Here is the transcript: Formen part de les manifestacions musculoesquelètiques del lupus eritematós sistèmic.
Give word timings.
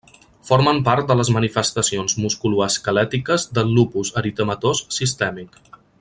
Formen 0.49 0.79
part 0.87 1.11
de 1.11 1.17
les 1.19 1.29
manifestacions 1.35 2.17
musculoesquelètiques 2.23 3.45
del 3.59 3.73
lupus 3.81 4.13
eritematós 4.23 4.83
sistèmic. 5.01 5.61